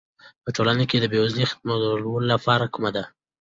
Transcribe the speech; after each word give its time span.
په 0.43 0.49
ټولنه 0.55 0.83
کې 0.89 0.97
د 0.99 1.05
بې 1.11 1.19
وزلۍ 1.21 1.43
د 1.45 1.49
ختمولو 1.51 2.11
لاره 2.47 2.67
کومه 2.73 2.89
ده؟ 2.95 3.03